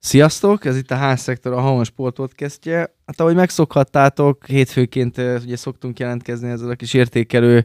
[0.00, 2.76] Sziasztok, ez itt a Házszektor, a Hamon Sport podcastje.
[3.06, 7.64] Hát ahogy megszokhattátok, hétfőként uh, ugye szoktunk jelentkezni ezzel a kis értékelő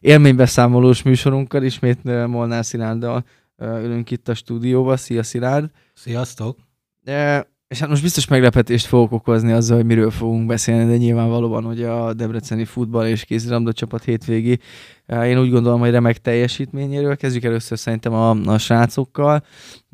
[0.00, 3.24] élménybeszámolós műsorunkkal, ismét uh, Molnár Szilárddal
[3.56, 4.96] uh, ülünk itt a stúdióba.
[4.96, 5.70] Szia Szilárd!
[5.94, 6.58] Sziasztok!
[7.02, 11.64] De, és hát most biztos meglepetést fogok okozni azzal, hogy miről fogunk beszélni, de nyilvánvalóan
[11.64, 14.58] hogy a Debreceni futball és kézilabda csapat hétvégi.
[15.06, 17.16] Én úgy gondolom, hogy remek teljesítményéről.
[17.16, 19.44] Kezdjük először szerintem a, a srácokkal.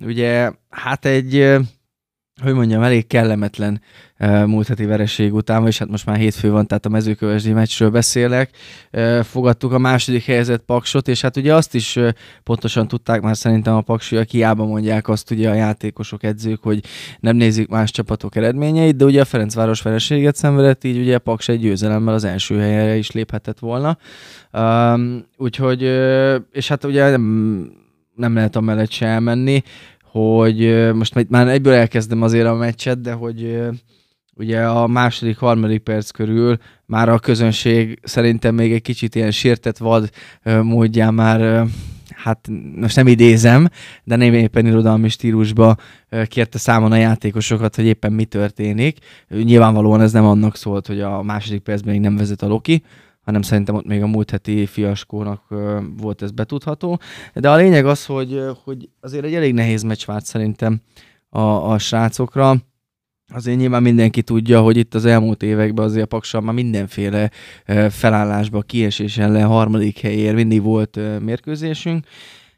[0.05, 1.57] Ugye, hát egy
[2.43, 3.81] hogy mondjam, elég kellemetlen
[4.19, 7.91] uh, múlt heti vereség után, és hát most már hétfő van, tehát a mezőkövesdi meccsről
[7.91, 8.51] beszélek.
[8.93, 12.09] Uh, fogadtuk a második helyzet Paksot, és hát ugye azt is uh,
[12.43, 16.85] pontosan tudták már szerintem a Paksiak, hiába mondják azt ugye a játékosok, edzők, hogy
[17.21, 21.61] nem nézik más csapatok eredményeit, de ugye a Ferencváros vereséget szenvedett, így ugye Paks egy
[21.61, 23.99] győzelemmel az első helyre is léphetett volna.
[24.53, 25.01] Uh,
[25.37, 25.83] úgyhogy,
[26.53, 27.73] és hát ugye nem,
[28.15, 29.63] nem lehet amellett se elmenni
[30.17, 33.59] hogy most már egyből elkezdem azért a meccset, de hogy
[34.35, 39.79] ugye a második, harmadik perc körül már a közönség szerintem még egy kicsit ilyen sértett
[39.79, 40.11] vad
[40.63, 41.67] módján már
[42.15, 43.69] hát most nem idézem,
[44.05, 45.77] de nem éppen irodalmi stílusba
[46.25, 48.99] kérte számon a játékosokat, hogy éppen mi történik.
[49.29, 52.83] Nyilvánvalóan ez nem annak szólt, hogy a második percben még nem vezet a Loki,
[53.27, 55.43] hanem szerintem ott még a múlt heti fiaskónak
[55.97, 57.01] volt ez betudható.
[57.35, 60.81] De a lényeg az, hogy, hogy azért egy elég nehéz meccs várt szerintem
[61.29, 62.57] a, a srácokra.
[63.33, 67.31] Azért nyilván mindenki tudja, hogy itt az elmúlt években azért a Paksal már mindenféle
[67.91, 72.07] felállásba, kiesés ellen harmadik helyér mindig volt mérkőzésünk.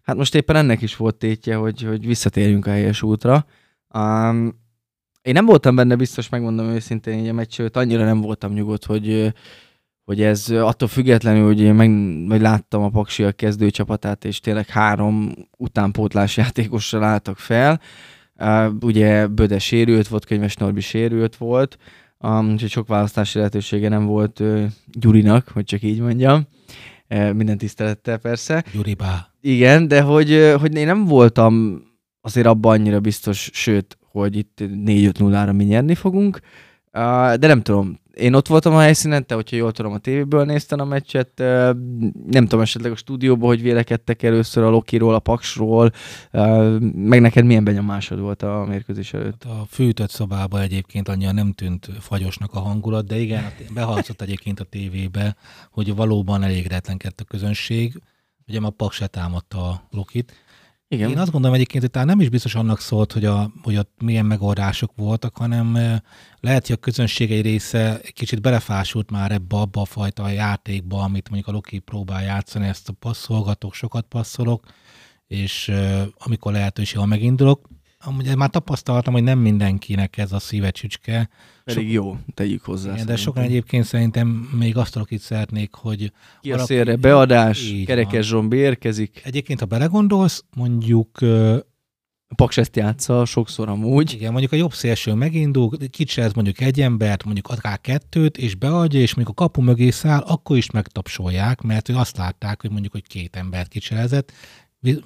[0.03, 3.47] Hát most éppen ennek is volt tétje, hogy, hogy visszatérjünk a helyes útra.
[3.95, 4.55] Um,
[5.23, 9.33] én nem voltam benne biztos, megmondom őszintén, hogy a meccs, annyira nem voltam nyugodt, hogy
[10.09, 11.91] hogy ez attól függetlenül, hogy én meg,
[12.28, 17.81] vagy láttam a Paksi a kezdőcsapatát, és tényleg három utánpótlás játékossal álltak fel.
[18.34, 21.78] Uh, ugye Böde sérült volt, Könyves Norbi sérült volt,
[22.19, 26.47] um, úgyhogy sok választási lehetősége nem volt uh, Gyurinak, hogy csak így mondjam.
[27.10, 28.65] Uh, minden tisztelettel persze.
[28.72, 29.28] Gyuribá.
[29.41, 31.83] Igen, de hogy, uh, hogy én nem voltam
[32.21, 36.41] azért abban annyira biztos, sőt, hogy itt 4-5-0-ra mi nyerni fogunk,
[36.93, 40.45] uh, de nem tudom, én ott voltam a helyszínen, te, hogyha jól tudom, a tévéből
[40.45, 41.31] néztem a meccset,
[42.27, 45.93] nem tudom, esetleg a stúdióban, hogy vélekedtek először a Lokiról, a Paksról,
[46.93, 49.45] meg neked milyen benyomásod volt a mérkőzés előtt?
[49.45, 54.61] Hát a fűtött szobában egyébként annyira nem tűnt fagyosnak a hangulat, de igen, behalszott egyébként
[54.61, 55.37] a tévébe,
[55.71, 58.03] hogy valóban elégedetlenkedett a közönség,
[58.49, 60.33] ugye a Paks támadta a Lokit,
[60.88, 61.10] igen.
[61.10, 63.93] Én azt gondolom egyébként, hogy talán nem is biztos annak szólt, hogy, a, hogy ott
[64.03, 65.72] milyen megoldások voltak, hanem
[66.41, 71.03] lehet, hogy a közönség egy része egy kicsit belefásult már ebbe abba a fajta játékba,
[71.03, 74.66] amit mondjuk a Loki próbál játszani, ezt a passzolgatok, sokat passzolok,
[75.27, 75.72] és
[76.19, 77.69] amikor lehetőség, ha megindulok,
[78.04, 81.28] amúgy már tapasztaltam, hogy nem mindenkinek ez a szíve csücske.
[81.64, 81.92] Pedig Sok...
[81.92, 82.92] jó, tegyük hozzá.
[82.92, 84.28] Igen, de sokan egyébként szerintem
[84.59, 86.12] még azt itt szeretnék, hogy...
[86.41, 89.20] Ki a szélre beadás, Kerekes Zsombi érkezik.
[89.25, 91.19] Egyébként, ha belegondolsz, mondjuk
[92.31, 94.12] a Paks ezt játsza sokszor amúgy.
[94.12, 95.70] Igen, mondjuk a jobb szélső megindul,
[96.16, 100.20] ez mondjuk egy embert, mondjuk akár kettőt, és beadja, és mondjuk a kapu mögé száll,
[100.20, 104.32] akkor is megtapsolják, mert azt látták, hogy mondjuk, hogy két embert kicserezett,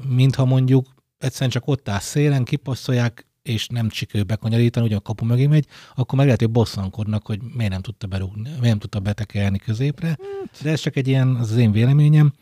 [0.08, 0.86] mintha mondjuk
[1.22, 5.66] egyszerűen csak ott áll szélen, kipasszolják, és nem sikerül bekanyarítani, ugyan a kapu mögé megy,
[5.94, 10.18] akkor meg lehet, hogy bosszankodnak, hogy miért nem tudta berúgni, miért nem tudta betekelni középre.
[10.62, 12.32] De ez csak egy ilyen, az, az én véleményem.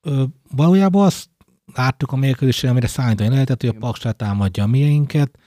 [0.00, 1.28] Ö, valójában azt
[1.74, 5.38] láttuk a mérkőzésen, amire szállítani lehetett, hogy a Paksát támadja a miénket.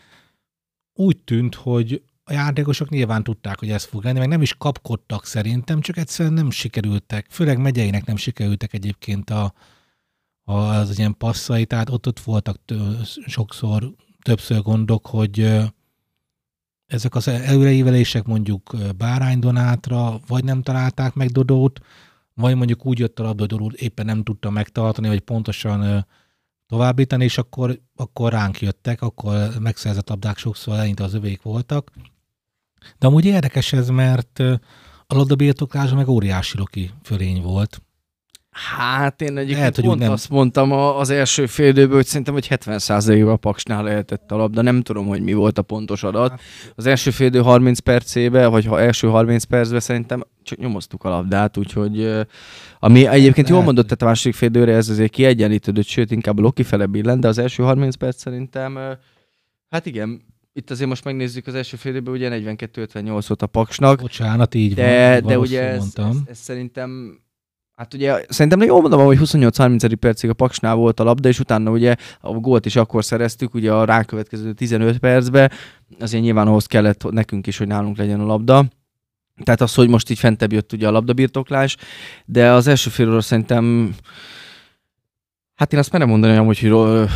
[0.94, 5.26] Úgy tűnt, hogy a játékosok nyilván tudták, hogy ez fog lenni, meg nem is kapkodtak
[5.26, 9.54] szerintem, csak egyszerűen nem sikerültek, főleg megyeinek nem sikerültek egyébként a,
[10.44, 12.58] az ilyen passzai, tehát ott, ott voltak
[13.26, 15.62] sokszor, többször gondok, hogy
[16.86, 21.80] ezek az előreívelések mondjuk Bárány Donátra, vagy nem találták meg Dodót,
[22.34, 26.08] vagy mondjuk úgy jött a labda, hogy éppen nem tudta megtartani, vagy pontosan
[26.68, 31.92] továbbítani, és akkor, akkor ránk jöttek, akkor megszerzett labdák sokszor eleinte az övék voltak.
[32.98, 34.40] De amúgy érdekes ez, mert
[35.08, 37.82] a labdabirtoklása meg óriási loki fölény volt.
[38.52, 40.12] Hát én egyébként Lehet, hogy pont nem...
[40.12, 44.62] azt mondtam az első fél időből, hogy szerintem, hogy 70%-ban a Paksnál lehetett a labda.
[44.62, 46.30] Nem tudom, hogy mi volt a pontos adat.
[46.30, 46.42] Hát-
[46.76, 51.10] az első fél idő 30 percében, vagy ha első 30 percben szerintem csak nyomoztuk a
[51.10, 52.26] labdát, úgyhogy
[52.80, 56.42] ami egyébként jól mondott, tehát a második fél időre ez azért kiegyenlítődött, sőt inkább a
[56.42, 58.80] Loki fele billen, de az első 30 perc szerintem,
[59.70, 60.22] hát igen,
[60.54, 64.02] itt azért most megnézzük az első fél időben, ugye 42-58 volt a Paksnak.
[64.02, 65.30] Bocsánat, így de, van.
[65.30, 67.20] De ugye ez, ez, ez, szerintem
[67.76, 69.96] Hát ugye szerintem jól mondom, hogy 28-30.
[70.00, 73.74] percig a Paksnál volt a labda, és utána ugye a gólt is akkor szereztük, ugye
[73.74, 75.52] a rákövetkező 15 percbe,
[76.00, 78.66] azért nyilván ahhoz kellett nekünk is, hogy nálunk legyen a labda.
[79.44, 81.78] Tehát az, hogy most így fentebb jött ugye a labdabirtoklás,
[82.26, 83.96] de az első fél szerintem
[85.62, 86.70] Hát én azt merem mondani, hogy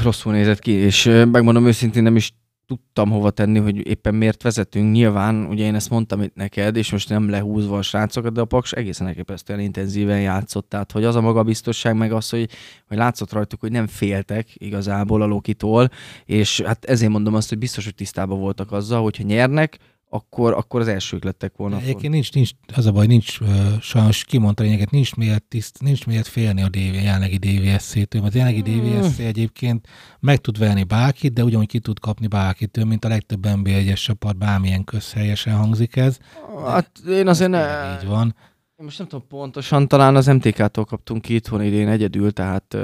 [0.04, 2.34] rosszul nézett ki, és megmondom őszintén nem is
[2.68, 4.92] tudtam hova tenni, hogy éppen miért vezetünk.
[4.92, 8.46] Nyilván, ugye én ezt mondtam itt neked, és most nem lehúzva a srácokat, de a
[8.46, 10.70] Paks egészen elképesztően intenzíven játszott.
[10.70, 12.50] Tehát, hogy az a magabiztosság, meg az, hogy,
[12.88, 15.90] hogy látszott rajtuk, hogy nem féltek igazából a Lokitól,
[16.26, 19.78] és hát ezért mondom azt, hogy biztos, hogy tisztában voltak azzal, hogyha nyernek,
[20.16, 21.80] akkor, akkor az elsők lettek volna.
[21.80, 23.40] Egyébként nincs, nincs, az a baj, nincs,
[23.82, 28.38] sajnos kimondta lényeget, nincs miért, tiszt, nincs miért félni a DV, jelenlegi DVSC-től, mert a
[28.38, 29.02] jelenlegi hmm.
[29.02, 29.88] DVSC egyébként
[30.20, 34.38] meg tud venni bárkit, de ugyanúgy ki tud kapni bárkitől, mint a legtöbb NB1-es csapat,
[34.38, 36.18] bármilyen közhelyesen hangzik ez.
[36.66, 37.94] Hát én azért ne...
[38.02, 38.36] Így van.
[38.76, 42.78] Én most nem tudom pontosan, talán az MTK-tól kaptunk ki itthon idén egyedül, tehát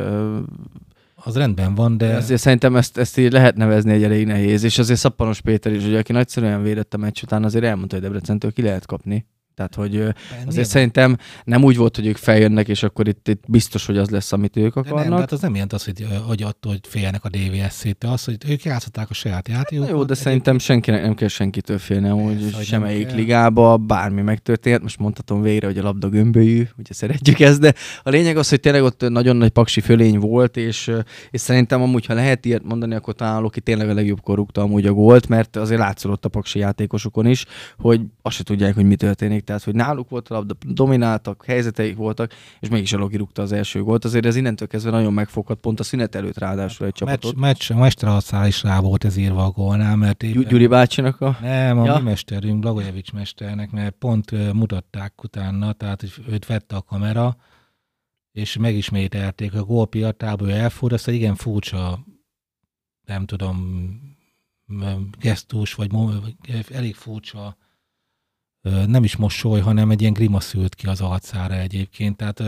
[1.23, 2.15] az rendben van, de...
[2.15, 5.85] Azért szerintem ezt, ezt így lehet nevezni egy elég nehéz, és azért Szappanos Péter is,
[5.85, 9.25] ugye, aki nagyszerűen védett a meccs után, azért elmondta, hogy Debrecentől ki lehet kapni.
[9.61, 10.13] Tehát, hogy Benni
[10.47, 10.63] azért van.
[10.63, 14.31] szerintem nem úgy volt, hogy ők feljönnek, és akkor itt, itt biztos, hogy az lesz,
[14.31, 15.03] amit ők akarnak.
[15.03, 18.23] De nem, hát az nem jelent az, hogy, hogy attól, hogy félnek a DVSC-től, az,
[18.23, 19.91] hogy ők játszották a saját játékokat.
[19.91, 24.81] Jó, de szerintem senkinek nem kell senkitől félni, hogy semmelyik ligába bármi megtörténhet.
[24.81, 27.73] Most mondhatom végre, hogy a labda gömbölyű, ugye szeretjük ezt, de
[28.03, 30.91] a lényeg az, hogy tényleg ott nagyon nagy paksi fölény volt, és,
[31.29, 34.85] és szerintem amúgy, ha lehet ilyet mondani, akkor talán Loki tényleg a legjobb korukta amúgy
[34.85, 37.45] a gólt, mert azért látszott a paksi játékosokon is,
[37.77, 41.95] hogy azt se tudják, hogy mi történik tehát hogy náluk volt a labda, domináltak, helyzeteik
[41.95, 44.05] voltak, és mégis Elogi rúgta az első gólt.
[44.05, 47.35] Azért ez innentől kezdve nagyon megfoghat, pont a szünet előtt ráadásul egy csapatot.
[47.35, 50.47] Meccs, meccs a is rá volt ez írva a gólnál, mert éppen...
[50.47, 51.37] Gyuri bácsinak a...
[51.41, 51.97] Nem, a ja.
[51.97, 57.35] mi mesterünk, Blagojevics mesternek, mert pont uh, mutatták utána, tehát hogy őt vette a kamera,
[58.31, 62.05] és megismételték a gól piatából, ő elfúr, azt igen furcsa,
[63.05, 63.59] nem tudom,
[65.19, 65.91] gesztus, vagy
[66.71, 67.57] elég furcsa
[68.87, 72.17] nem is mosoly, hanem egy ilyen grimasz ült ki az arcára egyébként.
[72.17, 72.43] Tehát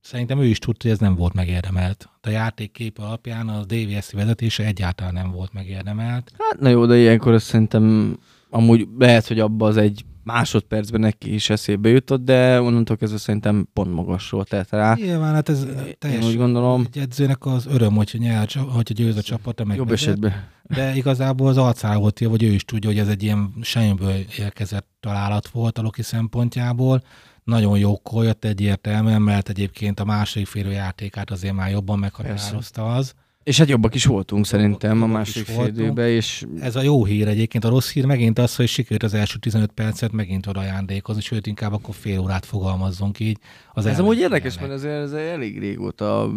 [0.00, 2.10] szerintem ő is tudta, hogy ez nem volt megérdemelt.
[2.20, 6.32] A játék képe alapján a DVS vezetése egyáltalán nem volt megérdemelt.
[6.38, 8.16] Hát na jó, de ilyenkor szerintem
[8.50, 13.68] amúgy lehet, hogy abba az egy másodpercben neki is eszébe jutott, de onnantól kezdve szerintem
[13.72, 14.94] pont magasról tett rá.
[14.94, 15.66] Nyilván, hát ez
[15.98, 16.86] teljesen úgy gondolom.
[16.92, 20.32] Egy edzőnek az öröm, hogy nyer, hogyha győz a csapata, meg Jobb esetben.
[20.62, 24.86] De igazából az arcára volt hogy ő is tudja, hogy ez egy ilyen semmiből érkezett
[25.00, 27.02] találat volt a Loki szempontjából.
[27.44, 33.14] Nagyon jó jött egyértelműen, mert egyébként a második félő játékát azért már jobban meghatározta az.
[33.48, 36.46] És hát jobbak is voltunk szerintem a másik fél és...
[36.60, 37.64] Ez a jó hír egyébként.
[37.64, 41.46] A rossz hír megint az, hogy sikerült az első 15 percet megint oda ajándékozni, sőt
[41.46, 43.38] inkább akkor fél órát fogalmazzunk így.
[43.72, 46.30] Az ez amúgy érdekes, mert ez, ez elég régóta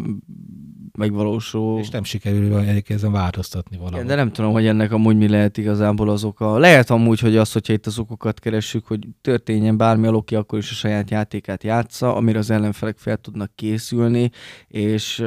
[0.97, 1.79] megvalósul.
[1.79, 4.05] És nem sikerül egyébként ezen változtatni valamit.
[4.05, 6.57] De nem tudom, hogy ennek amúgy mi lehet igazából az oka.
[6.57, 10.59] Lehet amúgy, hogy az, hogyha itt az okokat keressük, hogy történjen bármi a Loki, akkor
[10.59, 14.31] is a saját játékát játsza, amire az ellenfelek fel tudnak készülni,
[14.67, 15.23] és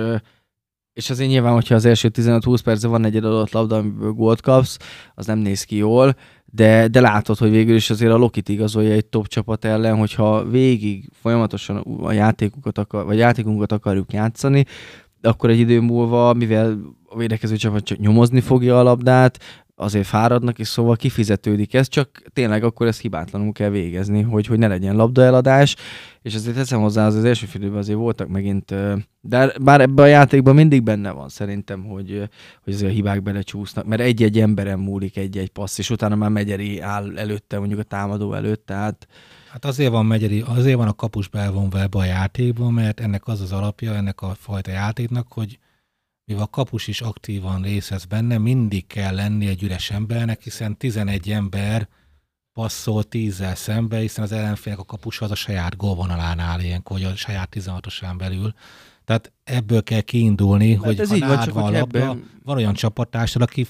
[0.94, 4.78] és azért nyilván, hogyha az első 15-20 percben van egy adott labda, amiből gólt kapsz,
[5.14, 8.92] az nem néz ki jól, de, de látod, hogy végül is azért a Lokit igazolja
[8.92, 14.64] egy top csapat ellen, hogyha végig folyamatosan a játékunkat, akar, vagy játékunkat akarjuk játszani,
[15.22, 19.38] akkor egy idő múlva, mivel a védekező csapat csak nyomozni fogja a labdát,
[19.76, 24.58] azért fáradnak, és szóval kifizetődik ez, csak tényleg akkor ezt hibátlanul kell végezni, hogy, hogy
[24.58, 25.76] ne legyen labdaeladás,
[26.22, 28.74] és azért teszem hozzá, az, az első félidőben azért voltak megint,
[29.20, 32.28] de bár ebben a játékban mindig benne van szerintem, hogy,
[32.64, 36.80] hogy azért a hibák belecsúsznak, mert egy-egy emberen múlik egy-egy passz, és utána már Megyeri
[36.80, 39.06] áll előtte, mondjuk a támadó előtt, tehát
[39.54, 43.40] Hát azért van Megyeri, azért van a kapus belvonva ebbe a játékban, mert ennek az
[43.40, 45.58] az alapja, ennek a fajta játéknak, hogy
[46.24, 51.30] mivel a kapus is aktívan részez benne, mindig kell lenni egy üres embernek, hiszen 11
[51.30, 51.88] ember
[52.52, 57.16] passzol tízzel szembe, hiszen az ellenfélnek a kapus az a saját gólvonalánál ilyenkor, hogy a
[57.16, 58.54] saját 16-osán belül.
[59.04, 62.30] Tehát ebből kell kiindulni, Mert hogy ez ha így van, csak van, labda, ebben...
[62.42, 63.66] van olyan csapattársad, aki,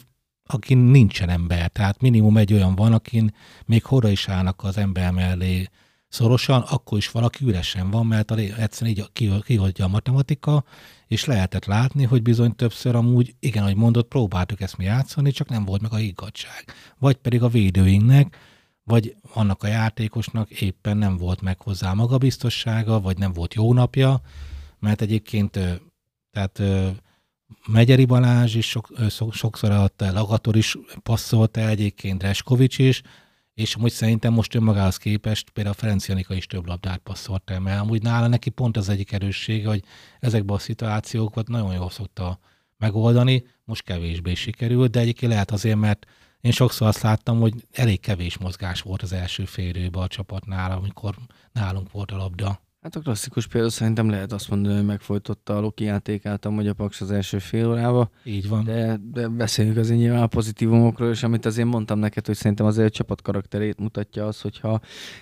[0.46, 1.70] aki nincsen ember.
[1.70, 3.34] Tehát minimum egy olyan van, akin
[3.64, 5.68] még horra is állnak az ember mellé
[6.14, 10.64] szorosan, akkor is valaki üresen van, mert egyszerűen így kihagyja a matematika,
[11.06, 15.48] és lehetett látni, hogy bizony többször amúgy, igen, ahogy mondott, próbáltuk ezt mi játszani, csak
[15.48, 16.64] nem volt meg a higgadság.
[16.98, 18.36] Vagy pedig a védőinknek,
[18.84, 24.20] vagy annak a játékosnak éppen nem volt meg hozzá magabiztossága, vagy nem volt jó napja,
[24.78, 25.58] mert egyébként
[26.30, 26.62] tehát
[27.66, 28.88] Megyeri Balázs is sok,
[29.32, 33.02] sokszor adta, Lagator is passzolta egyébként, Reskovics is,
[33.54, 37.60] és amúgy szerintem most önmagához képest például a Ferenc Janika is több labdát passzolt el,
[37.60, 39.84] mert amúgy nála neki pont az egyik erőssége, hogy
[40.20, 42.38] ezekben a szituációkat nagyon jól szokta
[42.78, 46.06] megoldani, most kevésbé sikerült, de egyébként lehet azért, mert
[46.40, 51.16] én sokszor azt láttam, hogy elég kevés mozgás volt az első fél a csapatnál, amikor
[51.52, 52.63] nálunk volt a labda.
[52.84, 56.72] Hát a klasszikus példa szerintem lehet azt mondani, hogy megfojtotta a Loki játékát a a
[56.72, 58.10] Paks az első fél órába.
[58.24, 58.64] Így van.
[58.64, 62.86] De, de beszéljük azért nyilván a pozitívumokról, és amit azért mondtam neked, hogy szerintem azért
[62.86, 64.80] a csapat karakterét mutatja az, hogyha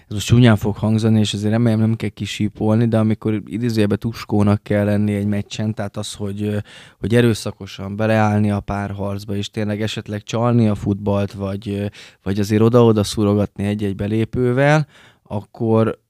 [0.09, 4.63] ez most csúnyán fog hangzani, és azért remélem nem kell kisípolni, de amikor idézőjelben tuskónak
[4.63, 6.63] kell lenni egy meccsen, tehát az, hogy,
[6.99, 11.91] hogy erőszakosan beleállni a párharcba, és tényleg esetleg csalni a futballt, vagy,
[12.23, 14.87] vagy azért oda-oda szúrogatni egy-egy belépővel,
[15.23, 16.02] akkor,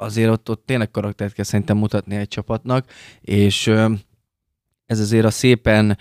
[0.00, 2.90] azért ott, ott tényleg karaktert kell szerintem mutatni egy csapatnak,
[3.20, 3.66] és
[4.86, 5.98] ez azért a szépen,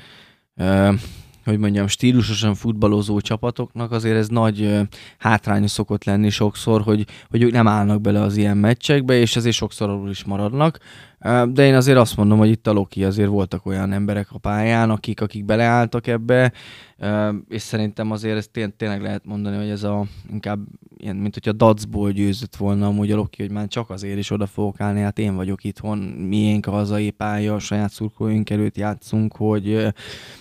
[1.43, 4.79] hogy mondjam, stílusosan futballozó csapatoknak azért ez nagy
[5.17, 9.55] hátránya szokott lenni sokszor, hogy, hogy ők nem állnak bele az ilyen meccsekbe, és azért
[9.55, 10.79] sokszor alul is maradnak.
[11.49, 14.89] De én azért azt mondom, hogy itt a Loki azért voltak olyan emberek a pályán,
[14.89, 16.51] akik, akik beleálltak ebbe,
[17.49, 20.59] és szerintem azért ezt tény, tényleg lehet mondani, hogy ez a inkább
[20.97, 24.45] ilyen, mint hogyha dacból győzött volna amúgy a Loki, hogy már csak azért is oda
[24.45, 29.35] fogok állni, hát én vagyok itthon, miénk a hazai pálya, a saját szurkolóink előtt játszunk,
[29.35, 29.93] hogy,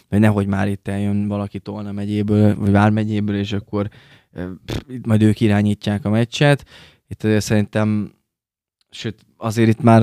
[0.09, 3.89] hogy nehogy már itt eljön valaki Tolna megyéből, vagy Vár megyéből, és akkor
[4.89, 6.65] itt majd ők irányítják a meccset.
[7.09, 8.16] Itt azért szerintem,
[8.91, 10.03] sőt, azért itt már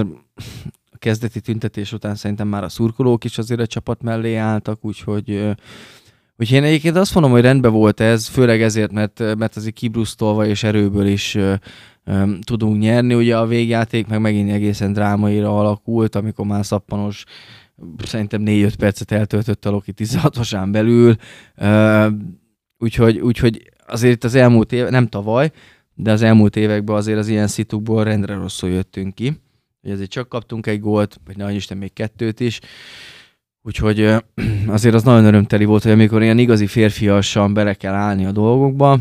[0.91, 5.55] a kezdeti tüntetés után szerintem már a szurkolók is azért a csapat mellé álltak, úgyhogy
[6.37, 10.45] Úgyhogy én egyébként azt mondom, hogy rendben volt ez, főleg ezért, mert, mert azért kibrusztolva
[10.45, 11.37] és erőből is
[12.41, 13.13] tudunk nyerni.
[13.13, 17.23] Ugye a végjáték meg megint egészen drámaira alakult, amikor már szappanos
[18.03, 21.15] szerintem 4-5 percet eltöltött a Loki 16-osán belül.
[22.77, 25.51] Úgyhogy, úgyhogy azért itt az elmúlt év, nem tavaly,
[25.95, 29.41] de az elmúlt években azért az ilyen szitukból rendre rosszul jöttünk ki.
[29.81, 32.59] Hogy azért csak kaptunk egy gólt, vagy ne Isten még kettőt is.
[33.62, 34.00] Úgyhogy
[34.67, 39.00] azért az nagyon örömteli volt, hogy amikor ilyen igazi férfiasan bele kell állni a dolgokba,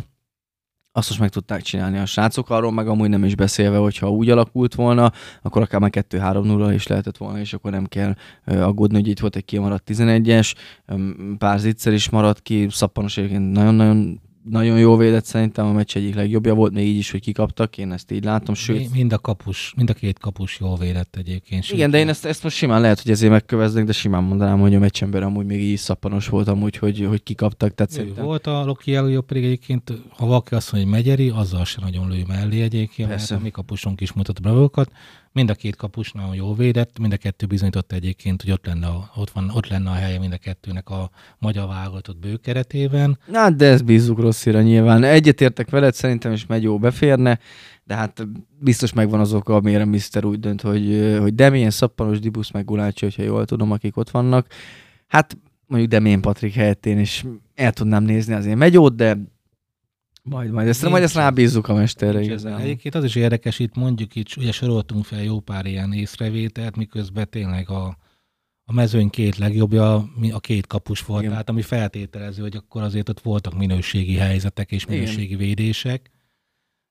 [0.94, 4.30] azt most meg tudták csinálni a srácok, arról meg amúgy nem is beszélve, hogyha úgy
[4.30, 9.08] alakult volna, akkor akár már 2-3-0 is lehetett volna, és akkor nem kell aggódni, hogy
[9.08, 10.54] itt volt egy kimaradt 11-es,
[11.38, 14.20] pár zicser is maradt ki, szappanos egyébként nagyon-nagyon
[14.50, 17.92] nagyon jó védett szerintem, a meccs egyik legjobbja volt, még így is, hogy kikaptak, én
[17.92, 18.92] ezt így látom, sőt...
[18.92, 21.70] Mind a kapus, mind a két kapus jól védett egyébként.
[21.70, 24.74] Igen, de én ezt, ezt most simán lehet, hogy ezért megköveznek, de simán mondanám, hogy
[24.74, 27.74] a meccsember amúgy még így szappanos volt amúgy, hogy, hogy kikaptak.
[27.74, 28.24] Tehát szerintem...
[28.24, 32.08] Volt a Loki előjobb, pedig egyébként, ha valaki azt mondja, hogy Megyeri, azzal sem nagyon
[32.08, 33.32] lő mellé egyébként, Persze.
[33.32, 34.90] mert a mi kapusunk is mutat bravókat.
[35.32, 38.86] Mind a két kapus nagyon jó védett, mind a kettő bizonyította egyébként, hogy ott lenne,
[38.86, 43.18] a, ott, van, ott lenne a helye mind a kettőnek a magyar válogatott bőkeretében.
[43.26, 45.04] Na, de ez bízunk rosszira nyilván.
[45.04, 47.38] Egyetértek veled, szerintem is megy jó beférne,
[47.84, 48.26] de hát
[48.58, 50.24] biztos megvan az oka, amire Mr.
[50.24, 54.46] úgy dönt, hogy, hogy Demien, Szappanos, Dibusz, meg Gulácsi, hogyha jól tudom, akik ott vannak.
[55.06, 55.36] Hát
[55.66, 57.24] mondjuk Demien Patrik helyett én is
[57.54, 59.18] el tudnám nézni azért megyót, de
[60.22, 62.60] majd, majd ezt, majd ezt rábízzuk a mesterre igazán.
[62.60, 67.30] Egyébként az is érdekes, itt mondjuk itt, ugye soroltunk fel jó pár ilyen észrevételt, miközben
[67.30, 67.96] tényleg a,
[68.64, 69.94] a mezőny két legjobbja
[70.32, 71.32] a két kapus volt, Igen.
[71.32, 75.38] tehát ami feltételező, hogy akkor azért ott voltak minőségi helyzetek és minőségi Igen.
[75.38, 76.10] védések,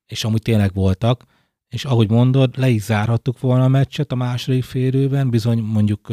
[0.05, 1.23] és amúgy tényleg voltak,
[1.67, 6.07] és ahogy mondod, le is zárhattuk volna a meccset a második félőben, bizony mondjuk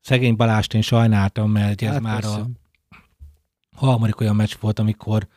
[0.00, 2.38] szegény Balást én sajnáltam, mert hát ez már persze.
[2.38, 2.46] a
[3.76, 5.28] harmadik olyan meccs volt, amikor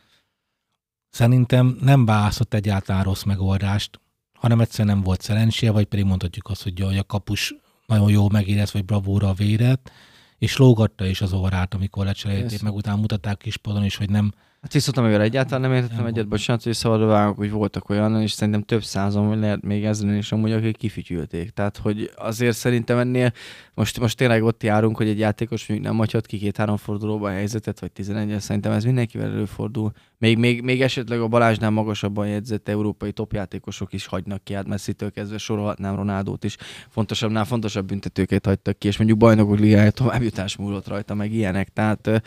[1.10, 4.00] Szerintem nem választott egyáltalán rossz megoldást,
[4.32, 7.54] hanem egyszerűen nem volt szerencséje, vagy pedig mondhatjuk azt, hogy a kapus
[7.86, 9.90] nagyon jó megérez, vagy bravúra védett,
[10.38, 14.72] és lógatta is az orrát, amikor lecserélték, meg utána mutatták kispadon is, hogy nem, Hát
[14.72, 18.32] viszont amivel egyáltalán nem értettem nem egyet, bocsánat, hogy szabadra vágok, hogy voltak olyan, és
[18.32, 21.50] szerintem több százon, vagy lehet még ezen is amúgy, akik kifütyülték.
[21.50, 23.32] Tehát, hogy azért szerintem ennél
[23.74, 27.32] most, most tényleg ott járunk, hogy egy játékos mondjuk nem hagyhat ki két-három fordulóba a
[27.32, 29.92] helyzetet, vagy 11 szerintem ez mindenkivel előfordul.
[30.18, 35.10] Még, még, még esetleg a Balázsnál magasabban jegyzett európai topjátékosok is hagynak ki, hát Messi-től
[35.10, 36.56] kezdve sorolhatnám Ronaldót is.
[36.88, 41.68] Fontosabbnál fontosabb büntetőket hagytak ki, és mondjuk bajnokok ligája továbbjutás múlott rajta, meg ilyenek.
[41.68, 42.22] Tehát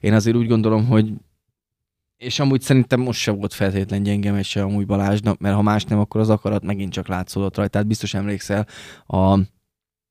[0.00, 1.12] én azért úgy gondolom, hogy
[2.16, 5.98] és amúgy szerintem most se volt feltétlen gyenge meccs amúgy Balázsnak, mert ha más nem,
[5.98, 7.70] akkor az akarat megint csak látszódott rajta.
[7.70, 8.66] Tehát biztos emlékszel
[9.06, 9.38] a,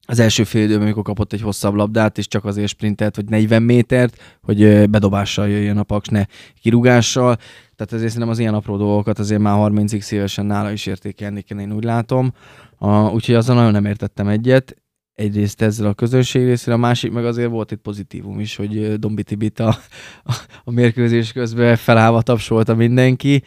[0.07, 3.63] az első fél időben, amikor kapott egy hosszabb labdát, és csak azért sprintelt, hogy 40
[3.63, 6.25] métert, hogy bedobással jöjjön a paks, ne
[6.61, 7.35] kirúgással.
[7.75, 11.59] Tehát ezért szerintem az ilyen apró dolgokat azért már 30 évesen nála is értékelni kell,
[11.59, 12.33] én úgy látom.
[12.77, 14.75] A, úgyhogy azzal nagyon nem értettem egyet.
[15.15, 19.23] Egyrészt ezzel a közönség részéről, a másik meg azért volt itt pozitívum is, hogy Dombi
[19.23, 19.77] Tibit a,
[20.23, 23.43] a, a mérkőzés közben felállva tapsolta mindenki.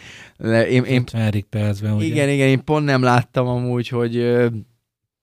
[0.70, 1.04] Én, én,
[1.50, 2.04] percben, ugye?
[2.04, 4.46] Igen, igen, én pont nem láttam amúgy, hogy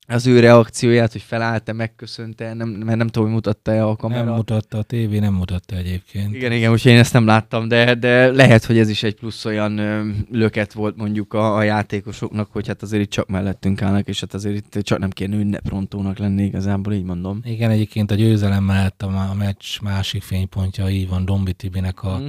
[0.07, 4.23] az ő reakcióját, hogy felállt-e, megköszönte, nem, mert nem tudom, hogy mutatta-e a kamera.
[4.23, 6.35] Nem mutatta, a tévé nem mutatta egyébként.
[6.35, 9.45] Igen, igen, úgyhogy én ezt nem láttam, de, de lehet, hogy ez is egy plusz
[9.45, 14.07] olyan ö, löket volt mondjuk a, a játékosoknak, hogy hát azért itt csak mellettünk állnak,
[14.07, 17.39] és hát azért itt csak nem kéne ünneprontónak lenni igazából, így mondom.
[17.43, 22.17] Igen, egyébként a győzelem mellett a, a meccs másik fénypontja így van Dombi Tibinek a
[22.17, 22.27] mm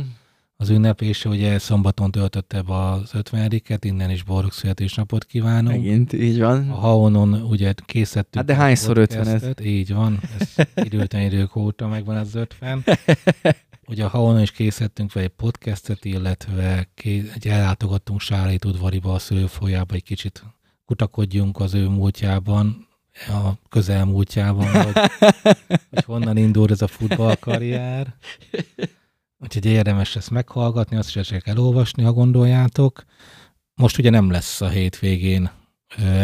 [0.57, 5.77] az ünnepése, ugye szombaton töltötte be az 50-et, innen is boldog születésnapot kívánunk.
[5.77, 6.71] Megint, így van.
[6.71, 8.35] A Haonon ugye készítettük.
[8.35, 12.85] Hát de hányszor 50 Így van, ez időtlen idők óta megvan az 50.
[13.89, 16.89] Ugye a Haonon is készítettünk fel egy podcastet, illetve
[17.35, 20.45] egy ellátogattunk Sárai udvariba a szülőfolyába, egy kicsit
[20.85, 22.89] kutakodjunk az ő múltjában,
[23.29, 24.95] a közelmúltjában, hogy,
[25.91, 28.15] hogy honnan indul ez a futballkarrier.
[29.39, 33.05] Úgyhogy érdemes ezt meghallgatni, azt is esetleg elolvasni, ha gondoljátok.
[33.75, 35.51] Most ugye nem lesz a hétvégén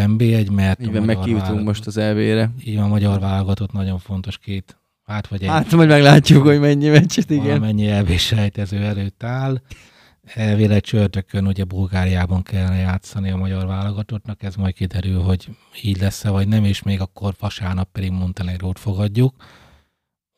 [0.07, 2.51] MB1, mert Igen, megkívtunk most az EB-re.
[2.65, 5.49] Így a magyar válogatott nagyon fontos két, hát vagy egy...
[5.49, 7.61] Hát majd meglátjuk, hogy mennyi meccset, igen.
[7.61, 9.61] Mennyi EB sejtező előtt áll.
[10.23, 15.49] Elvileg csörtökön ugye Bulgáriában kellene játszani a magyar válogatottnak, ez majd kiderül, hogy
[15.83, 19.35] így lesz-e vagy nem, és még akkor vasárnap pedig Montenegrót fogadjuk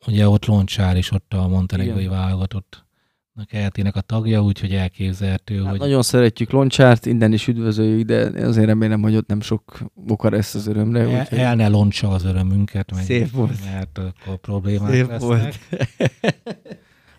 [0.07, 2.85] Ugye ott Loncsár is ott a montenegrói válogatott
[3.49, 5.79] ELT-nek a tagja, úgyhogy elképzelhető, hát hogy...
[5.79, 10.55] Nagyon szeretjük Loncsárt, innen is üdvözöljük, de azért remélem, hogy ott nem sok oka lesz
[10.55, 10.99] az örömre.
[10.99, 11.37] El, úgyhogy...
[11.37, 13.63] el ne loncsa az örömünket, meg, Szép volt.
[13.65, 15.29] mert akkor problémák Szép lesznek.
[15.29, 15.59] Volt.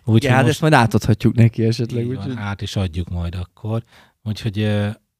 [0.03, 0.51] Úgy, ja, hát most...
[0.51, 2.07] ezt majd átadhatjuk neki esetleg.
[2.07, 3.83] Úgy, van, át is adjuk majd akkor.
[4.23, 4.69] Úgyhogy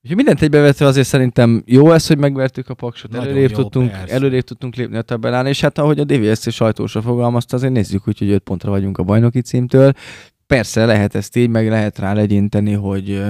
[0.08, 4.76] Úgyhogy mindent egybevetve azért szerintem jó ez, hogy megvertük a paksot, előrébb tudtunk, előrébb tudtunk
[4.76, 8.44] lépni a tabellán, és hát ahogy a DVSC sajtósra fogalmazta, azért nézzük úgy, hogy 5
[8.44, 9.94] pontra vagyunk a bajnoki címtől.
[10.46, 13.24] Persze lehet ezt így, meg lehet rá legyinteni, hogy,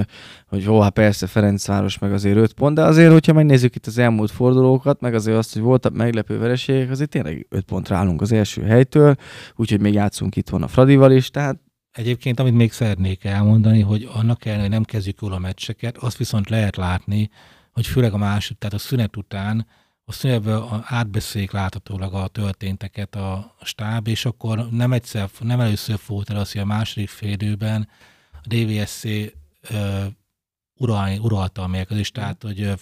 [0.46, 3.98] hogy jó, hát persze Ferencváros meg azért 5 pont, de azért, hogyha megnézzük itt az
[3.98, 8.32] elmúlt fordulókat, meg azért azt, hogy voltak meglepő vereségek, azért tényleg 5 pontra állunk az
[8.32, 9.14] első helytől,
[9.56, 11.58] úgyhogy még játszunk itt van a Fradival is, tehát
[11.92, 16.16] Egyébként, amit még szeretnék elmondani, hogy annak ellenére, hogy nem kezdjük jól a meccseket, azt
[16.16, 17.30] viszont lehet látni,
[17.72, 19.66] hogy főleg a második, tehát a szünet után
[20.04, 26.30] a szünetből átbeszéljék láthatólag a történteket a stáb, és akkor nem egyszer, nem először fordult
[26.30, 27.88] el az, hogy a második félidőben
[28.32, 30.04] a DVSC uh,
[31.20, 32.72] uralta a mérkőzést, tehát hogy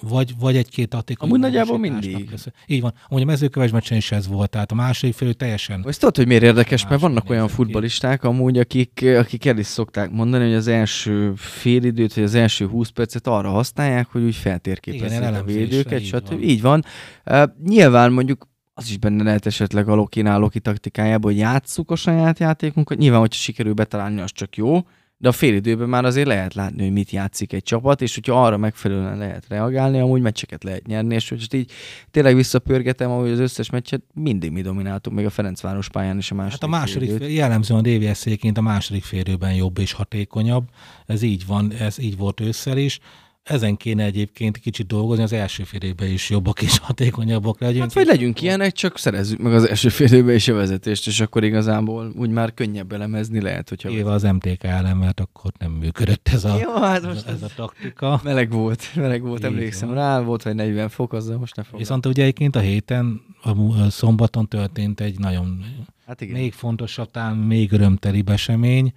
[0.00, 1.18] vagy, vagy egy-két aték.
[1.20, 2.30] Amúgy nagyjából mindig.
[2.30, 2.52] Köszön.
[2.66, 2.94] Így van.
[3.08, 5.84] Amúgy a mezőköves meccsen is ez volt, tehát a második félő teljesen.
[5.86, 10.10] Ezt tudod, hogy miért érdekes, mert vannak olyan futbalisták amúgy, akik, akik el is szokták
[10.10, 15.20] mondani, hogy az első félidőt, vagy az első 20 percet arra használják, hogy úgy feltérképezik
[15.20, 16.28] a védőket, így stb.
[16.28, 16.42] Van.
[16.42, 16.84] Így van.
[17.24, 21.96] Uh, nyilván mondjuk az is benne lehet esetleg a Loki-nál, Loki taktikájában, hogy játsszuk a
[21.96, 22.98] saját játékunkat.
[22.98, 24.80] Nyilván, hogyha sikerül betalálni, az csak jó
[25.18, 28.56] de a félidőben már azért lehet látni, hogy mit játszik egy csapat, és hogyha arra
[28.56, 31.70] megfelelően lehet reagálni, amúgy meccseket lehet nyerni, és hogy így
[32.10, 36.34] tényleg visszapörgetem, ahogy az összes meccset mindig mi domináltunk, még a Ferencváros pályán is a
[36.34, 40.68] második Hát a második, fél, jellemzően a dvs a második félidőben jobb és hatékonyabb,
[41.06, 43.00] ez így van, ez így volt ősszel is,
[43.46, 47.82] ezen kéne egyébként kicsit dolgozni, az első fél is jobbak és hatékonyabbak legyünk.
[47.82, 51.44] Hát vagy legyünk ilyenek, csak szerezzük meg az első fél is a vezetést, és akkor
[51.44, 53.90] igazából úgy már könnyebb elemezni lehet, hogyha...
[53.90, 57.42] Éve az MTK ellen, mert akkor nem működött ez a, Jó, hát most ez, ez
[57.42, 58.20] a taktika.
[58.24, 59.96] Meleg volt, meleg volt, Így emlékszem van.
[59.96, 61.78] rá, volt vagy 40 fok, azzal most ne fogom.
[61.78, 65.64] Viszont ugye egyébként a héten, a szombaton történt egy nagyon
[66.06, 66.40] hát igen.
[66.40, 68.92] még fontosabb, talán még örömtelibb esemény,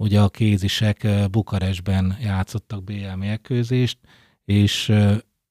[0.00, 3.98] Ugye a kézisek Bukarestben játszottak BL mérkőzést,
[4.44, 4.92] és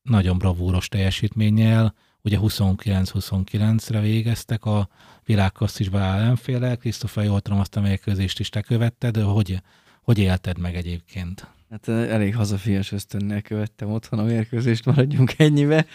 [0.01, 4.89] nagyon bravúros teljesítménnyel, ugye 29-29-re végeztek a
[5.25, 6.75] világklasszisba ellenféle.
[6.75, 9.61] Krisztofa, jól tudom, azt a mérkőzést is te követted, de hogy,
[10.01, 11.47] hogy élted meg egyébként?
[11.69, 15.85] Hát elég hazafias ösztönnel követtem otthon a mérkőzést, maradjunk ennyibe.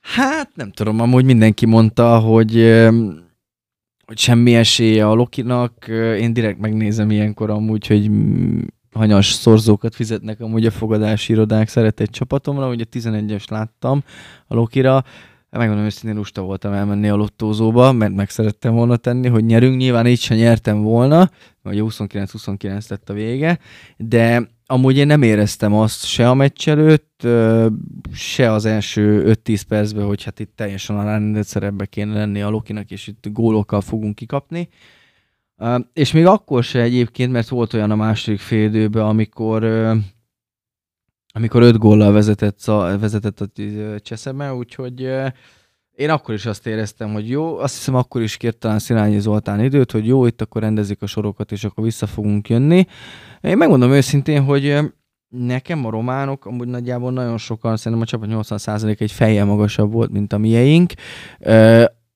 [0.00, 2.54] Hát nem tudom, amúgy mindenki mondta, hogy
[4.08, 5.86] hogy semmi esélye a Lokinak.
[6.18, 8.10] Én direkt megnézem ilyenkor amúgy, hogy
[8.92, 12.68] hanyas szorzókat fizetnek amúgy a fogadási irodák szeretett csapatomra.
[12.68, 14.02] Ugye 11-es láttam
[14.46, 15.04] a Lokira.
[15.50, 19.76] Megmondom őszintén, lusta voltam elmenni a lottózóba, mert meg szerettem volna tenni, hogy nyerünk.
[19.76, 21.30] Nyilván így sem nyertem volna,
[21.62, 23.58] vagy 29-29 lett a vége,
[23.96, 27.26] de amúgy én nem éreztem azt se a meccs előtt,
[28.12, 32.48] se az első 5-10 percben, hogy hát itt teljesen a ránedett szerepbe kéne lenni a
[32.48, 34.68] Lokinak, és itt gólokkal fogunk kikapni.
[35.92, 39.64] És még akkor se egyébként, mert volt olyan a második fél amikor
[41.32, 42.64] amikor öt góllal vezetett,
[43.00, 43.46] vezetett a
[44.00, 45.10] Cseszeme, úgyhogy
[45.98, 49.60] én akkor is azt éreztem, hogy jó, azt hiszem akkor is kért talán Szilányi Zoltán
[49.60, 52.86] időt, hogy jó, itt akkor rendezik a sorokat, és akkor vissza fogunk jönni.
[53.40, 54.78] Én megmondom őszintén, hogy
[55.28, 60.10] nekem a románok, amúgy nagyjából nagyon sokan, szerintem a csapat 80% egy fejjel magasabb volt,
[60.10, 60.92] mint a mieink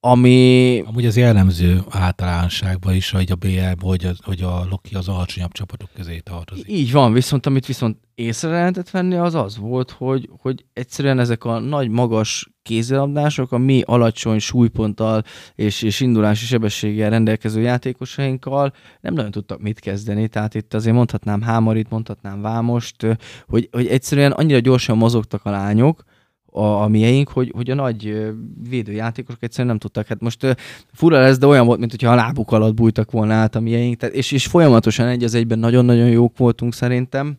[0.05, 0.83] ami...
[0.87, 5.53] Amúgy az jellemző általánosságban is, hogy a BL, hogy a, hogy a Loki az alacsonyabb
[5.53, 6.69] csapatok közé tartozik.
[6.69, 11.45] Így van, viszont amit viszont észre lehetett venni, az az volt, hogy, hogy egyszerűen ezek
[11.45, 15.23] a nagy, magas kézilabdások a mi alacsony súlyponttal
[15.55, 21.43] és, és indulási sebességgel rendelkező játékosainkkal nem nagyon tudtak mit kezdeni, tehát itt azért mondhatnám
[21.43, 23.07] Hámarit, mondhatnám Vámost,
[23.47, 26.05] hogy, hogy egyszerűen annyira gyorsan mozogtak a lányok,
[26.53, 28.31] a, a mieink, hogy, hogy a nagy
[28.69, 30.07] védőjátékosok egyszerűen nem tudtak.
[30.07, 30.57] Hát most
[30.93, 33.97] fura lesz, de olyan volt, mint hogyha a lábuk alatt bújtak volna át a mieink.
[33.97, 37.39] Tehát, és, és folyamatosan egy az egyben nagyon-nagyon jók voltunk szerintem.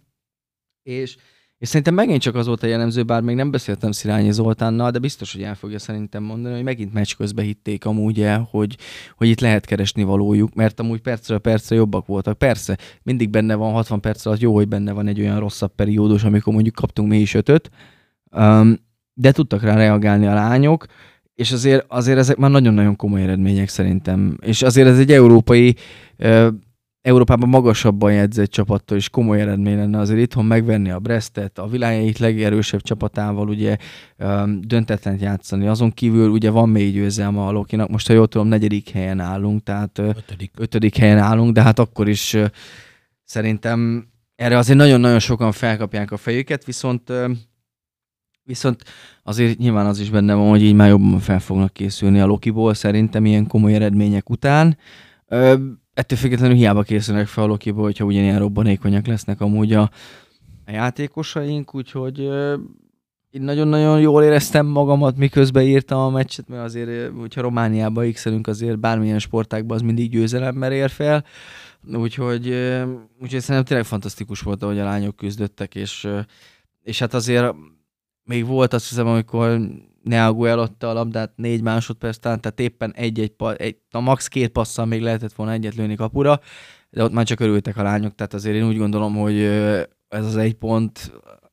[0.83, 1.15] És,
[1.57, 4.99] és szerintem megint csak az volt a jellemző, bár még nem beszéltem Szirányi Zoltánnal, de
[4.99, 8.77] biztos, hogy el fogja szerintem mondani, hogy megint meccs közben hitték amúgy el, hogy,
[9.17, 12.37] hogy itt lehet keresni valójuk, mert amúgy percről percre jobbak voltak.
[12.37, 16.23] Persze, mindig benne van 60 perc alatt, jó, hogy benne van egy olyan rosszabb periódus,
[16.23, 17.69] amikor mondjuk kaptunk mi is ötöt,
[18.31, 18.75] um,
[19.13, 20.85] de tudtak rá reagálni a lányok,
[21.35, 24.37] és azért, azért ezek már nagyon-nagyon komoly eredmények szerintem.
[24.41, 25.75] És azért ez egy európai,
[27.01, 32.15] Európában magasabban jegyzett csapattól is komoly eredmény lenne azért itthon megvenni a Brestet, a világ
[32.19, 33.77] legerősebb csapatával ugye
[34.59, 35.67] döntetlen játszani.
[35.67, 39.63] Azon kívül ugye van még győzelme a Lokinak, most ha jól tudom, negyedik helyen állunk,
[39.63, 42.37] tehát ötödik, ötödik helyen állunk, de hát akkor is
[43.23, 47.11] szerintem erre azért nagyon-nagyon sokan felkapják a fejüket, viszont
[48.45, 48.83] Viszont
[49.23, 52.73] azért nyilván az is benne van, hogy így már jobban fel fognak készülni a Lokiból,
[52.73, 54.77] szerintem ilyen komoly eredmények után.
[55.27, 55.55] Ö,
[55.93, 59.81] ettől függetlenül hiába készülnek fel a Lokiból, hogyha ugyanilyen robbanékonyak lesznek amúgy a,
[60.65, 62.55] a játékosaink, úgyhogy ö,
[63.33, 68.79] én nagyon-nagyon jól éreztem magamat, miközben írtam a meccset, mert azért, hogyha Romániába x azért
[68.79, 71.25] bármilyen sportákban az mindig győzelemmel ér fel.
[71.93, 72.47] Úgyhogy,
[73.21, 76.07] úgyhogy szerintem tényleg fantasztikus volt, ahogy a lányok küzdöttek, és,
[76.83, 77.55] és hát azért
[78.23, 79.59] még volt azt hiszem, amikor
[80.03, 84.85] Neagu eladta a labdát négy másodperc talán, tehát éppen egy-egy, egy, a max két passzal
[84.85, 86.39] még lehetett volna egyet lőni kapura,
[86.89, 89.41] de ott már csak örültek a lányok, tehát azért én úgy gondolom, hogy
[90.07, 91.11] ez az egy pont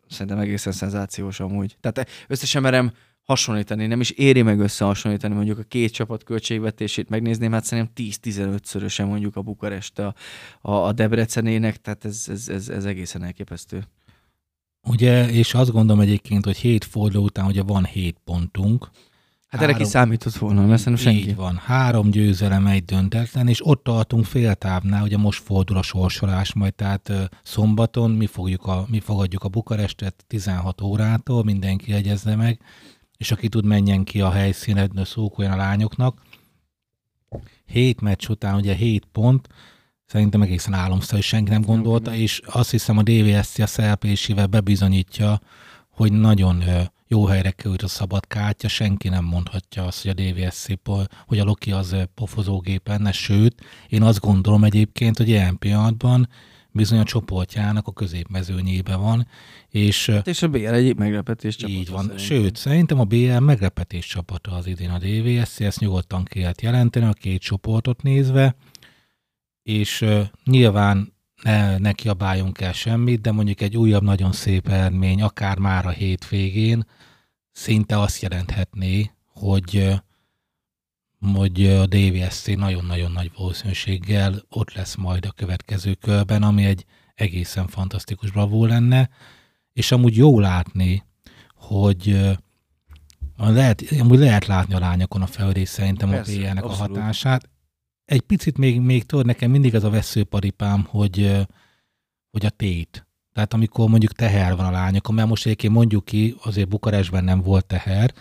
[0.08, 1.76] szerintem egészen szenzációs amúgy.
[1.80, 7.52] Tehát összesen merem hasonlítani, nem is éri meg összehasonlítani mondjuk a két csapat költségvetését megnézném,
[7.52, 10.14] hát szerintem 10-15-szörösen mondjuk a Bukarest a,
[10.60, 13.84] a, a Debrecenének, tehát ez, ez, ez, ez egészen elképesztő.
[14.82, 18.90] Ugye, és azt gondolom egyébként, hogy hét forduló után ugye van hét pontunk.
[19.48, 21.28] Hát három, erre ki számított volna, mert szerintem senki.
[21.28, 26.54] Így van, három győzelem, egy döntetlen, és ott tartunk féltávnál, ugye most fordul a sorsolás
[26.54, 27.12] majd, tehát
[27.42, 32.60] szombaton mi, fogjuk a, mi fogadjuk a Bukarestet 16 órától, mindenki jegyezze meg,
[33.16, 36.22] és aki tud, menjen ki a helyszínre, szókoljon a lányoknak.
[37.66, 39.48] Hét meccs után ugye hét pont,
[40.10, 45.40] Szerintem egészen álomszerű, senki nem gondolta, és azt hiszem a DVSC a szereplésével bebizonyítja,
[45.90, 46.64] hogy nagyon
[47.08, 50.66] jó helyre került a szabad kártya, senki nem mondhatja azt, hogy a DVSC,
[51.26, 53.54] hogy a Loki az pofozógép lenne, sőt,
[53.88, 56.28] én azt gondolom egyébként, hogy ilyen pillanatban
[56.72, 59.26] bizony a csoportjának a középmezőnyébe van.
[59.68, 61.78] És, hát és a BL egy meglepetés csapata.
[61.78, 62.00] Így van.
[62.00, 62.26] Szerintem.
[62.26, 67.12] Sőt, szerintem a BL meglepetés csapata az idén a DVSC, ezt nyugodtan kellett jelenteni a
[67.12, 68.54] két csoportot nézve
[69.62, 70.04] és
[70.44, 75.86] nyilván ne, ne kiabáljunk el semmit, de mondjuk egy újabb nagyon szép eredmény, akár már
[75.86, 76.86] a hétvégén,
[77.52, 80.00] szinte azt jelenthetné, hogy,
[81.34, 87.66] hogy a DVSC nagyon-nagyon nagy valószínűséggel ott lesz majd a következő körben, ami egy egészen
[87.66, 89.10] fantasztikus bravó lenne,
[89.72, 91.04] és amúgy jó látni,
[91.54, 92.20] hogy
[93.36, 97.48] lehet, amúgy lehet látni a lányokon a felülés szerintem Persze, a BL-nek a hatását
[98.10, 101.46] egy picit még, még tudod, nekem mindig az a veszőparipám, hogy,
[102.30, 103.06] hogy a tét.
[103.32, 107.40] Tehát amikor mondjuk teher van a lányokon, mert most egyébként mondjuk ki, azért Bukarestben nem
[107.40, 108.14] volt teher,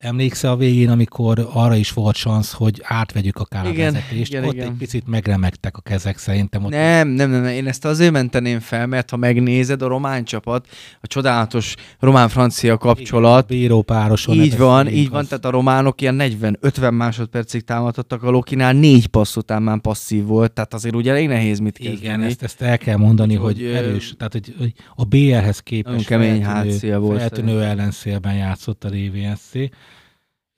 [0.00, 4.66] Emlékszel a végén, amikor arra is volt szansz, hogy átvegyük a kálavezetést, igen, ott igen.
[4.66, 6.64] egy picit megremegtek a kezek szerintem.
[6.64, 10.66] Ott nem, nem, nem, én ezt azért menteném fel, mert ha megnézed a román csapat,
[11.00, 13.50] a csodálatos román-francia kapcsolat.
[13.50, 14.34] Igen, bíró pároson.
[14.34, 15.10] Így van, így az.
[15.10, 20.24] van, tehát a románok ilyen 40-50 másodpercig támadhattak, a Lokinál négy passz után már passzív
[20.24, 21.98] volt, tehát azért ugye elég nehéz mit kezdeni.
[21.98, 26.08] Igen, ezt, ezt el kell mondani, hogy, hogy erős, tehát hogy, hogy a BL-hez képest
[26.42, 27.18] hátszél volt.
[27.18, 29.52] Feltűnő ellenszélben játszott a DVSC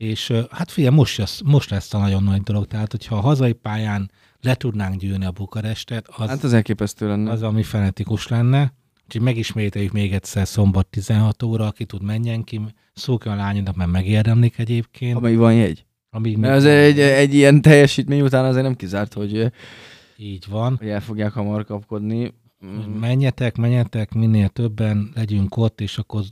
[0.02, 3.52] és hát figyelj, most lesz, most lesz a nagyon nagy dolog, tehát hogyha a hazai
[3.52, 4.10] pályán
[4.40, 7.30] le tudnánk gyűlni a Bukarestet, az, hát az elképesztő lenne.
[7.30, 8.72] Az, ami fenetikus lenne.
[9.04, 12.60] Úgyhogy megismételjük még egyszer szombat 16 óra, aki tud menjen ki,
[12.94, 15.16] szóljon a lányodnak, mert megérdemlik egyébként.
[15.16, 15.84] Amíg van jegy.
[16.10, 19.52] Amíg Mert az egy, egy ilyen teljesítmény után azért nem kizárt, hogy,
[20.16, 20.76] Így van.
[20.78, 22.34] hogy el fogják hamar kapkodni.
[22.66, 22.98] Mm.
[22.98, 26.22] Menjetek, menjetek, minél többen legyünk ott, és akkor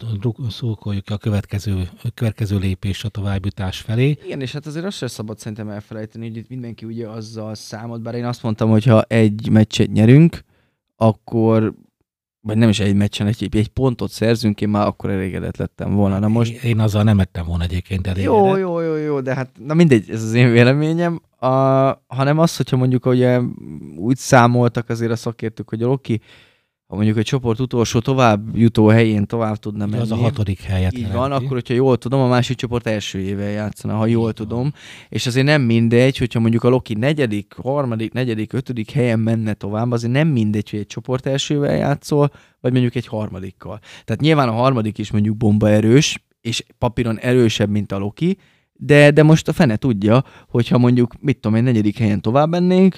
[0.48, 4.18] szurkoljuk a következő, a következő lépés a továbbjutás felé.
[4.24, 8.02] Igen, és hát azért azt sem szabad szerintem elfelejteni, hogy itt mindenki ugye azzal számolt,
[8.02, 10.44] bár én azt mondtam, hogy ha egy meccset nyerünk,
[10.96, 11.74] akkor
[12.40, 16.18] vagy nem is egy meccsen, egy, egy pontot szerzünk, én már akkor elégedett lettem volna.
[16.18, 16.62] Na most...
[16.62, 18.34] Én, azzal nem lettem volna egyébként elégedett.
[18.34, 21.20] Jó, jó, jó, jó, de hát na mindegy, ez az én véleményem.
[21.40, 23.40] A, hanem az, hogyha mondjuk ugye
[23.96, 26.20] úgy számoltak azért a szakértők, hogy a Loki
[26.90, 30.02] ha mondjuk egy csoport utolsó tovább jutó helyén tovább tudna menni.
[30.02, 33.44] Az a hatodik helyet Így van, akkor, hogyha jól tudom, a másik csoport első éve
[33.44, 34.72] játszana, ha jól tudom.
[35.08, 39.90] És azért nem mindegy, hogyha mondjuk a Loki negyedik, harmadik, negyedik, ötödik helyen menne tovább,
[39.90, 43.78] azért nem mindegy, hogy egy csoport elsővel játszol, vagy mondjuk egy harmadikkal.
[44.04, 48.38] Tehát nyilván a harmadik is mondjuk bomba erős, és papíron erősebb, mint a Loki,
[48.82, 52.96] de, de most a fene tudja, hogyha mondjuk, mit tudom én, negyedik helyen tovább mennénk,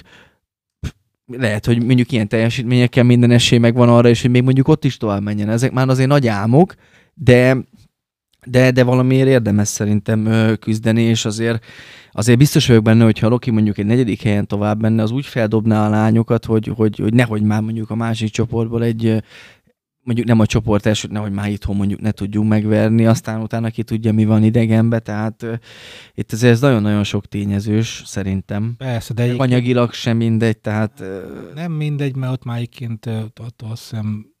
[1.25, 4.97] lehet, hogy mondjuk ilyen teljesítményekkel minden esély megvan arra, és hogy még mondjuk ott is
[4.97, 5.49] tovább menjen.
[5.49, 6.73] Ezek már azért nagy álmok,
[7.13, 7.57] de,
[8.45, 11.65] de, de valamiért érdemes szerintem küzdeni, és azért,
[12.11, 15.25] azért biztos vagyok benne, hogy ha Loki mondjuk egy negyedik helyen tovább menne, az úgy
[15.25, 19.23] feldobná a lányokat, hogy, hogy, hogy nehogy már mondjuk a másik csoportból egy,
[20.03, 23.83] mondjuk nem a csoport első, nehogy már itthon mondjuk ne tudjunk megverni, aztán utána ki
[23.83, 25.53] tudja, mi van idegenbe, tehát uh,
[26.13, 28.73] itt azért ez nagyon-nagyon sok tényezős, szerintem.
[28.77, 33.05] Persze, de egyébként Anyagilag sem mindegy, tehát uh, nem mindegy, mert ott már egyébként
[33.39, 34.31] ott azt hiszem,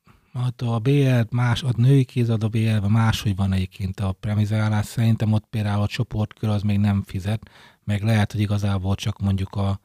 [0.47, 4.85] ott a BL, más, a női kézad a BL-ben máshogy van egyébként a premizálás.
[4.85, 7.49] Szerintem ott például a csoportkör az még nem fizet,
[7.83, 9.79] meg lehet, hogy igazából csak mondjuk a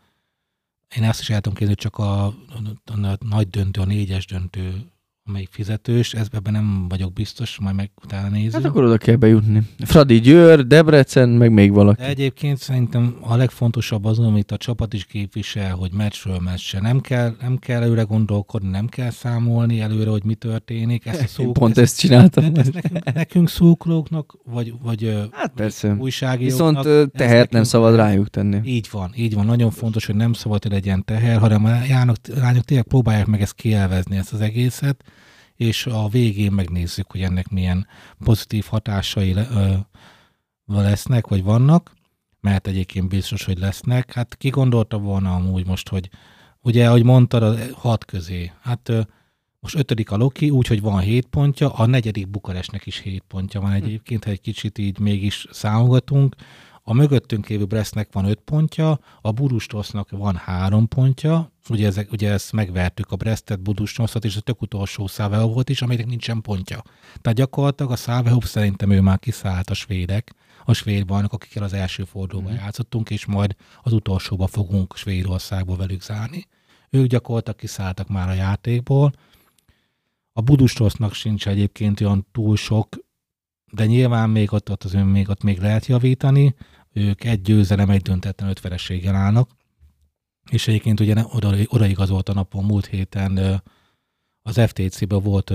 [0.96, 4.26] én ezt is el tudom képzelni, hogy csak a, a, a, nagy döntő, a négyes
[4.26, 4.90] döntő,
[5.28, 8.52] amelyik fizetős, ez ebben nem vagyok biztos, majd meg utána nézzük.
[8.52, 9.62] hát akkor oda kell bejutni.
[9.78, 12.00] Fradi Győr, Debrecen, meg még valaki.
[12.00, 16.80] De egyébként szerintem a legfontosabb az, amit a csapat is képvisel, hogy meccsről meccsre.
[16.80, 21.06] Nem kell, nem kell előre gondolkodni, nem kell számolni előre, hogy mi történik.
[21.06, 22.44] Ezt a szó, pont ezt, ezt csináltam.
[22.54, 25.96] ezt nekünk, nekünk szurkolóknak, vagy, vagy Hát persze.
[25.98, 26.84] újságíróknak.
[26.84, 28.60] Viszont tehet nem szabad rájuk tenni.
[28.64, 29.46] Így van, így van.
[29.46, 33.40] Nagyon fontos, hogy nem szabad, hogy legyen teher, hanem a lányok, lányok tényleg próbálják meg
[33.40, 35.04] ezt kielvezni, ezt az egészet,
[35.58, 37.86] és a végén megnézzük, hogy ennek milyen
[38.24, 39.74] pozitív hatásai le, ö,
[40.66, 41.92] lesznek, vagy vannak,
[42.40, 44.12] mert egyébként biztos, hogy lesznek.
[44.12, 46.08] Hát ki gondolta volna amúgy most, hogy
[46.60, 49.00] ugye, ahogy mondtad, a hat közé, hát ö,
[49.60, 53.72] most ötödik a Loki, úgyhogy van hét pontja, a negyedik Bukarestnek is hét pontja van
[53.72, 56.34] egyébként, ha egy kicsit így mégis számolgatunk.
[56.88, 62.30] A mögöttünk lévő Brestnek van öt pontja, a Budustosznak van három pontja, ugye, ezek, ugye
[62.32, 66.82] ezt megvertük a Brestet, Budustoszot, és a tök utolsó Száveho volt is, amelynek nincsen pontja.
[67.20, 71.72] Tehát gyakorlatilag a Száveho szerintem ő már kiszállt a svédek, a svéd bajnok, akikkel az
[71.72, 72.60] első fordulóban Mhm.
[72.62, 76.46] játszottunk, és majd az utolsóba fogunk Svédországba velük zárni.
[76.90, 79.12] Ők gyakorlatilag kiszálltak már a játékból.
[80.32, 82.88] A Budustosznak sincs egyébként olyan túl sok,
[83.72, 86.54] de nyilván még ott, ott, az ön még, ott még lehet javítani.
[87.00, 89.50] Ők egy győzelem, egy döntetlen öt vereséggel állnak.
[90.50, 93.62] És egyébként ugye oda, odaigazolt a napon múlt héten
[94.42, 95.52] az FTC-ben volt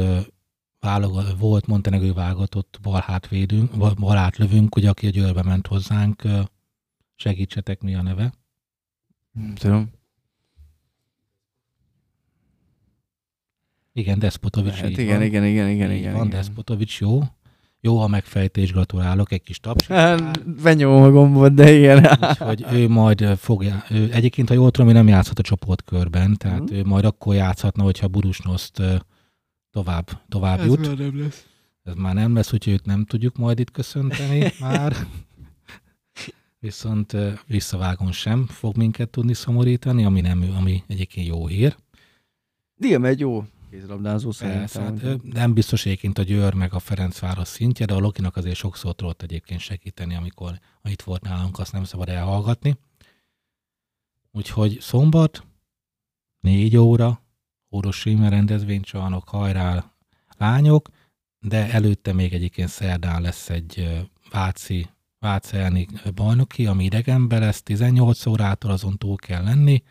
[0.79, 6.23] válogat, volt Montenegro válogatott balhátvédünk, bal- balhátlövünk, ugye, aki a Győrbe ment hozzánk.
[7.15, 8.34] Segítsetek, mi a neve?
[9.56, 9.91] Tudom.
[13.93, 14.73] Igen, Despotovics.
[14.73, 15.25] Hát igen, van.
[15.25, 16.13] igen, igen, igen, igen.
[16.13, 16.39] van, igen.
[16.39, 17.21] Despotovics, jó.
[17.86, 19.88] Jó a megfejtés, gratulálok, egy kis taps.
[20.63, 22.08] Benyomom a gombot, de igen.
[22.22, 26.60] Úgyhogy ő majd fogja, ő, egyébként, ha jól tudom, ő nem játszhat a csoportkörben, tehát
[26.60, 26.74] Mhm.
[26.74, 28.82] ő majd akkor játszhatna, hogyha Burusnoszt
[29.72, 30.98] tovább, tovább jut.
[30.98, 31.46] nem lesz.
[31.84, 34.96] Ez már nem lesz, úgyhogy őt nem tudjuk majd itt köszönteni már.
[36.60, 37.15] Viszont
[37.48, 41.76] visszavágon sem fog minket tudni szomorítani, ami, nem, ami egyébként jó hír.
[42.76, 45.09] Diem egy jó kézilabdázó Persze, szerintem.
[45.09, 48.95] hát, nem biztos egyébként a Győr meg a Ferencváros szintje, de a Lokinak azért sokszor
[48.95, 52.77] tudott egyébként segíteni, amikor ha itt volt nálunk, azt nem szabad elhallgatni.
[54.31, 55.45] Úgyhogy szombat,
[56.39, 57.21] négy óra,
[57.71, 59.93] Óros Símer rendezvénycsalnok, hajrá
[60.38, 60.89] lányok,
[61.39, 64.89] de előtte még egyébként szerdán lesz egy Váci,
[65.51, 69.83] elleni bajnoki, ami idegenben lesz, 18 órától azon túl kell lenni,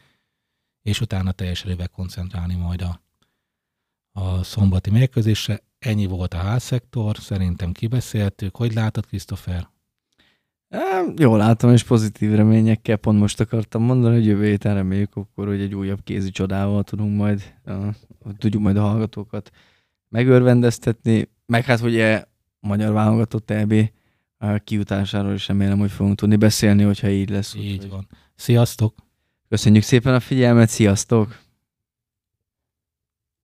[0.82, 3.00] és utána teljes erővel koncentrálni majd a,
[4.12, 5.60] a szombati mérkőzésre.
[5.78, 8.56] Ennyi volt a házszektor, szerintem kibeszéltük.
[8.56, 9.68] Hogy látod, Christopher?
[10.68, 15.46] Á, Jól látom, és pozitív reményekkel pont most akartam mondani, hogy jövő héten reméljük akkor,
[15.46, 17.86] hogy egy újabb kézi csodával tudunk majd, uh,
[18.38, 19.50] tudjuk majd a hallgatókat
[20.08, 22.24] megörvendeztetni, meg hát ugye
[22.60, 23.74] magyar válogatott EB
[24.64, 27.54] kiutásáról is remélem, hogy fogunk tudni beszélni, hogyha így lesz.
[27.54, 28.08] Így van.
[28.34, 28.94] Sziasztok!
[29.48, 31.41] Köszönjük szépen a figyelmet, sziasztok!